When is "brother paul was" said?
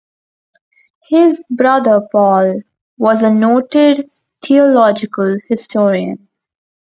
1.47-3.21